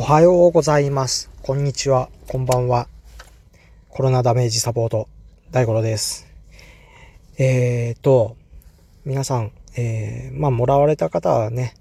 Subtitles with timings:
[0.00, 1.28] おはようございます。
[1.42, 2.08] こんにちは。
[2.26, 2.88] こんばんは。
[3.90, 5.10] コロナダメージサポート、
[5.50, 6.26] 大五郎です。
[7.36, 8.34] えーと、
[9.04, 11.74] 皆さん、えー、まあ、もらわれた方はね、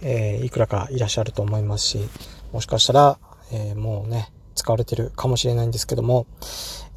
[0.00, 2.08] えー、いくらかいらっしゃると思いますし、
[2.50, 3.18] もしかしたら、
[3.52, 6.26] えー、もうね、使われてるかもしれないんですけども、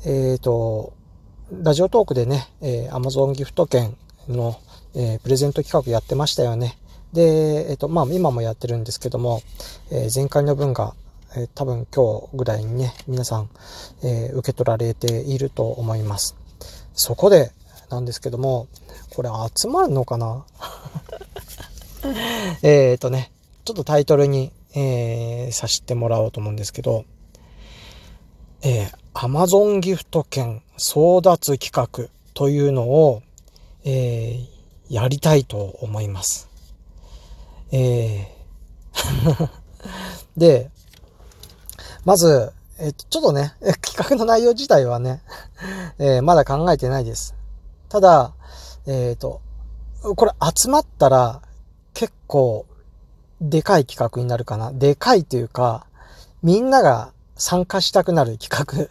[0.03, 0.93] えーと、
[1.61, 3.95] ラジオトークでね、えー、Amazon ギフト券
[4.27, 4.59] の、
[4.95, 6.75] えー、プレゼント企画やってましたよね。
[7.15, 9.41] で、えっ、と、まあ、今もやってるんですけども、
[9.89, 10.93] えー前回の分が、
[11.35, 13.49] えー多分今日ぐらいにね、皆さん、
[14.03, 16.35] えー受け取られていると思います。
[16.93, 17.51] そこで、
[17.89, 18.67] なんですけども、
[19.15, 20.45] これ集まるのかな？
[22.61, 23.31] えっとね、
[23.63, 27.05] ちょっとタイトルに、えさせてもらおうと思うんですけど、
[28.61, 33.21] えー Amazon ギフト券争奪企画というのを、
[33.85, 34.37] え
[34.89, 36.49] やりたいと思います。
[37.71, 38.35] えー
[40.37, 40.69] で、
[42.03, 45.21] まず、えっと、ちょっとね、 企画の内容自体はね、
[45.97, 47.35] えーまだ考えてないです。
[47.89, 48.33] ただ、
[48.85, 49.41] えっ、と、
[50.15, 51.41] これ集まったら
[51.93, 52.65] 結構
[53.41, 54.71] でかい企画になるかな。
[54.71, 55.87] でかいというか、
[56.43, 58.87] みんなが参加したくなる企画。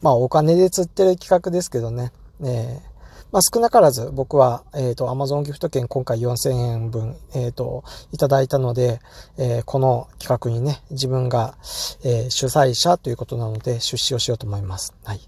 [0.00, 2.12] まあお金で釣ってる企画ですけどね。
[2.42, 2.91] えー
[3.32, 9.00] まあ少なからず僕は、えっ、と、Amazon ギフト券今回4000円分、えっ、と、いただいたので、
[9.38, 11.56] えーこの企画にね、自分が、
[12.04, 14.94] え主催者ということなので出資をしようと思います。
[15.02, 15.20] はい。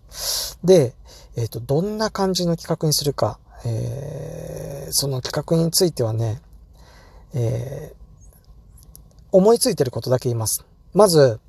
[0.63, 0.95] で、
[1.37, 6.43] えっ、と、どんな感じの企画にするか、えその企画についてはね、
[7.33, 7.95] え
[9.33, 10.67] 思いついてることだけ言います。
[10.93, 11.41] まず、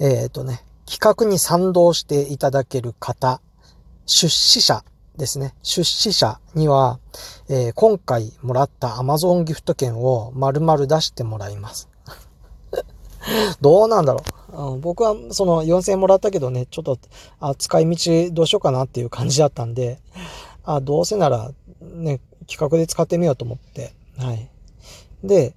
[0.00, 3.40] えっ、とね、企画に賛同していただける方、
[4.06, 4.82] 出資者
[5.18, 5.52] ですね。
[5.62, 7.00] 出資者には、
[7.48, 11.88] えー今回もらった Amazon ギフト券を丸々出してもらいます。
[13.60, 16.98] どうなんだろう、うん僕はその4000円もらったけどね、ちょっと
[17.40, 19.98] あ使い道どうしようかなっていう感じだったんで、
[20.64, 21.50] あどうせなら
[21.80, 23.92] ね、企画で使ってみようと思って。
[24.18, 24.48] はい。
[25.24, 25.54] で、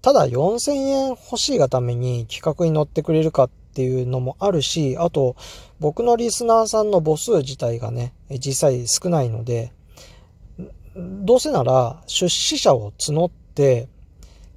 [0.00, 5.34] ただ4000円欲しいがために企画に乗ってくれるかってっていうのもあるし、あと
[5.80, 9.72] 僕のリスナーさんの母数自体がね、実際少ないので、
[10.94, 13.88] どうせなら出資者を募って、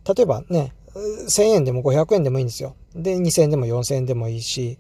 [0.06, 2.76] 例えばね、1000円でも500円でもいいんですよ。
[2.94, 4.78] で、2000円でも4000円でもいいし、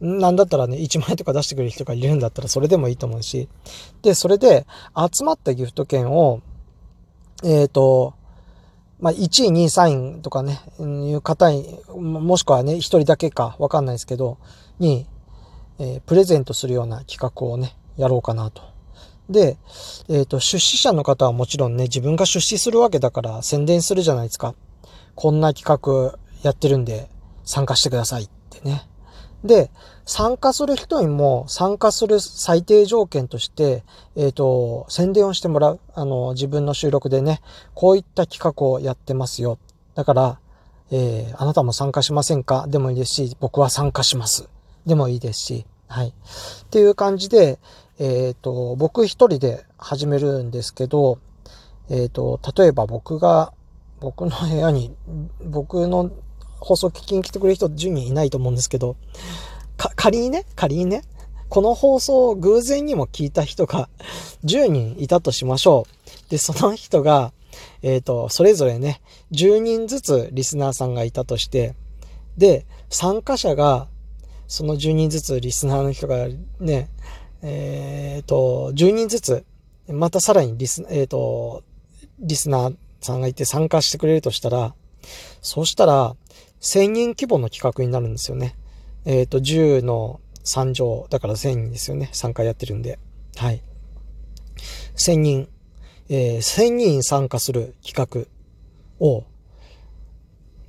[0.00, 3.48] なんだったらね、1万円とか出してくれる人がいるんだったらそれでもいいと思うし。
[4.02, 6.40] で、それで集まったギフト券を、
[7.44, 8.14] えっ、と、
[9.00, 14.38] まあ、1位、2位、3位とかね、いう方に、もしくはね、1人だけかわかんないですけど、
[14.78, 15.06] に、
[15.78, 18.62] えープレゼントするような企画をね、やろうかなと。
[19.28, 19.58] で、
[20.08, 24.54] えっ、と、出資者の方はもちろんね、自分が出資するわけだから宣伝するじゃないですか。
[25.14, 27.10] こんな企画やってるんで
[27.44, 28.88] 参加してくださいってね。
[29.44, 29.70] で、
[30.04, 33.84] 参加する人にも参加する最低条件として、
[34.16, 35.80] えっ、と、宣伝をしてもらう。
[35.94, 37.40] あの、自分の収録でね、
[37.74, 39.58] こういった企画をやってますよ。
[39.94, 40.38] だから、
[40.90, 42.66] えーあなたも参加しませんか？
[42.68, 44.48] でもいいですし、僕は参加します。
[44.86, 46.08] でもいいですし、はい。
[46.08, 46.12] っ
[46.70, 47.58] ていう感じで、
[47.98, 51.18] えっ、と、僕一人で始めるんですけど、
[51.88, 53.52] えっ、と、例えば僕が、
[54.00, 54.94] 僕の部屋に、
[55.44, 56.10] 僕の
[56.60, 58.96] 放送聞きに来てくれる人10人いないと思うんですけど、
[59.76, 61.02] 仮にね、仮にね、
[61.48, 63.88] この放送を偶然にも聞いた人が
[64.44, 65.86] 10人いたとしましょ
[66.26, 66.30] う。
[66.30, 67.32] で、その人が、
[67.82, 69.00] えっ、と、それぞれね、
[69.32, 71.74] 10人ずつリスナーさんがいたとして、
[72.36, 73.88] で、参加者が、
[74.48, 76.28] その10人ずつリスナーの人が
[76.60, 76.88] ね、
[77.42, 79.44] えっ、と、10人ずつ、
[79.88, 81.62] またさらにリス、えっ、と、
[82.18, 84.74] リスナーさんがいて参加してくれるとしたら、
[85.42, 86.16] そうしたら、
[86.66, 88.56] 1000人規模の企画になるんですよね。
[89.04, 92.10] えっ、と、10の3乗、だから1000人ですよね。
[92.12, 92.98] 3回やってるんで。
[93.36, 93.62] はい。
[94.96, 95.48] 1000人、
[96.08, 98.28] えー1000人参加する企
[99.00, 99.24] 画を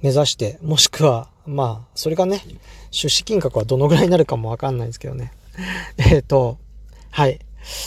[0.01, 2.43] 目指して、もしくは、まあ、それがね、
[2.91, 5.31] 出資金額はどのぐらいになるかもわかんないですけどね。
[5.97, 6.59] えっ、と、
[7.09, 7.39] はい。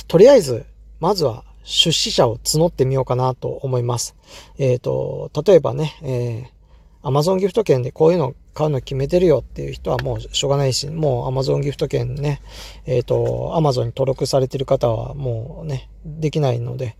[0.09, 0.67] とりあえず、
[0.99, 4.17] まずは出資者を募ってみようかなと思います。
[4.59, 6.60] えっ、と、例えばね、えー、
[7.02, 12.43] Amazon ギフト券でこういうの買うの決めてるよっていう人はもうしょうがないし、もう Amazon ギフト券ね、
[12.85, 16.97] えっ、と、Amazon に登録されてる方はもうね、できないので、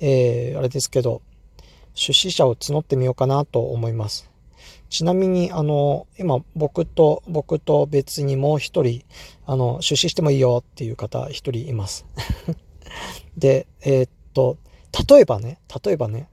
[0.00, 1.22] えー、あれですけど、
[1.94, 4.30] 出資者を募ってみようかなと思います。
[4.90, 9.02] ちなみに、あの、今、僕と、僕と別にもう一人、
[9.46, 12.06] あの、出資してもいいよっていう方一人います。
[13.36, 14.56] で、えーっと、
[15.08, 16.28] 例えばね、例えばね、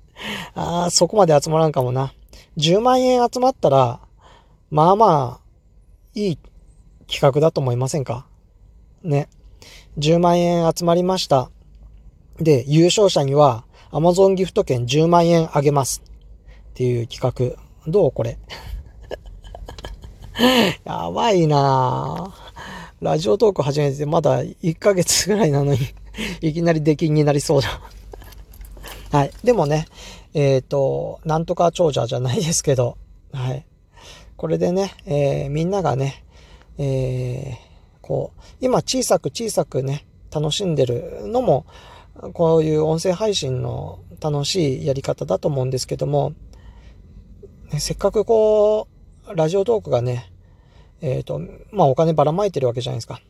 [0.54, 2.14] ああ、そこまで集まらんかもな。
[2.58, 4.00] 10万円集まったら、
[4.70, 5.40] まあまあ、
[6.14, 6.38] いい
[7.10, 8.26] 企画だと思いませんか？
[9.02, 9.28] ね。
[9.98, 11.50] 10万円集まりました。
[12.38, 16.02] で、優勝者には Amazon ギフト券10万円あげます。
[16.70, 17.90] っていう企画。
[17.90, 18.38] どうこれ？
[20.84, 22.34] やばいな
[23.00, 25.78] ラジオトーク始めてまだ1ヶ月ぐらいなのに
[26.40, 27.80] いきなり出禁になりそうだ
[29.10, 29.30] はい。
[29.42, 29.86] でもね、
[30.34, 32.98] えっ、ー、と、なんとか長者じゃないですけど、
[33.32, 33.66] はい。
[34.36, 36.24] これでね、えー、みんながね、
[36.78, 37.56] えー、
[38.00, 41.66] こう、今小さく小さくね、楽しんでるのも、
[42.32, 46.34] こういう音声配信の楽しいやり方だと思うんですけども、
[47.72, 48.88] ね、せっかくこ
[49.28, 50.32] う、ラジオトークがね、
[51.00, 51.40] えっ、ー、と、
[51.70, 53.20] まあお金ばらまいてるわけじゃないですか。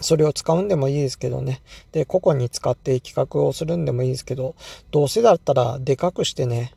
[0.00, 1.62] それを使うんでもいいですけどね。
[1.92, 4.54] で、個々に使って企画をするんでもいいですけど、
[4.90, 6.74] どうせだったらでかくしてね、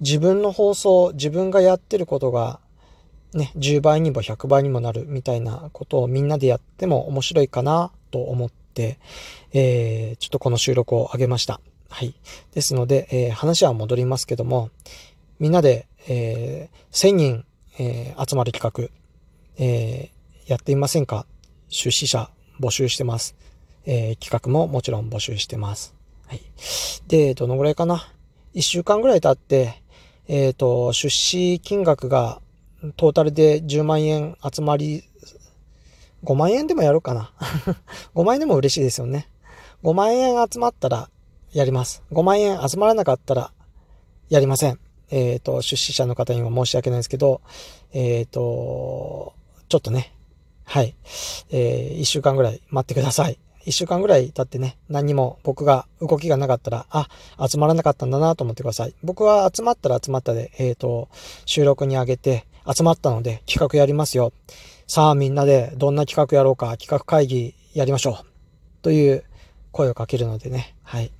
[0.00, 2.60] 自分の放送、自分がやってることが、
[3.34, 8.98] ね、10倍にも100倍にもなるみたいなことをみんなでやっても面白いかなと思って、
[9.52, 11.60] えー、ちょっとこの収録を上げました。
[11.88, 12.14] はい。
[12.54, 14.70] ですので、えー、話は戻りますけども、
[15.38, 17.44] みんなで、えー、1000人、
[17.78, 18.94] えー、集まる企画、
[19.58, 21.26] えー、やっていませんか？
[21.68, 22.30] 出資者
[22.60, 23.36] 募集してます。
[23.84, 25.94] えー、企画ももちろん募集してます。
[26.26, 26.42] はい。
[27.06, 28.08] で、どのぐらいかな
[28.54, 29.82] ?1 週間ぐらい経って、
[30.28, 32.40] えっ、ー、と、出資金額が
[32.96, 35.04] トータルで10万円集まり、
[36.24, 37.32] 5万円でもやろうかな。
[38.14, 39.28] 5万円でも嬉しいですよね。
[39.84, 41.08] 5万円集まったら
[41.52, 42.02] やります。
[42.10, 43.52] 5万円集まらなかったら
[44.28, 44.80] やりません。
[45.10, 47.40] えっ、ー、と、出資者の方には申し訳ないですけど、
[47.92, 49.34] えっ、ー、と、
[49.68, 50.15] ちょっとね、
[50.66, 50.94] はい、
[51.50, 53.38] えー、一週間ぐらい待ってください。
[53.64, 57.08] 一週間ぐらい経ってね、何にも僕が動きがなかったら、あ、
[57.48, 58.94] 集まらなかったんだなと思ってください。
[59.02, 61.08] 僕は集まったら集まったで、えっ、ー、と、
[61.46, 64.32] 収録に上げて、集まったので企画やりますよ。
[64.88, 68.26] さあみんなでどんな企画やろうか、企画会議やりましょう。
[68.82, 69.24] という
[69.72, 71.12] 声をかけるのでね、はい。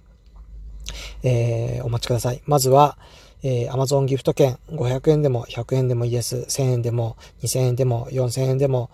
[1.22, 2.42] えー、お待ちください。
[2.46, 2.98] まずは、
[3.42, 6.36] えー、Amazon ギフト券500円でも100円でもいいです。
[6.36, 8.90] 1000円でも2000円でも4000円でも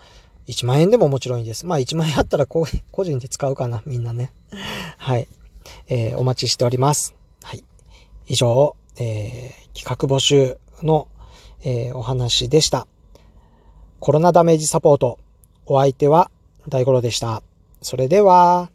[0.49, 1.67] 1万円でももちろんいいです。
[1.67, 2.67] まあ1万円あったら 個
[3.05, 4.33] 人で使うかな、みんなね。
[4.99, 5.29] はい。
[5.89, 7.15] えー、お待ちしております。
[7.43, 7.65] はい。
[8.27, 11.09] 以上、えー、企画募集の、
[11.63, 12.87] えー、お話でした。
[14.01, 15.19] コロナダメージサポート。
[15.65, 16.31] お相手は
[16.69, 17.43] 大五郎でした。
[17.83, 18.72] それでは、